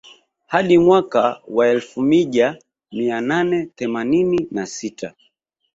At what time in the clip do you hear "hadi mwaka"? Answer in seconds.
0.47-1.41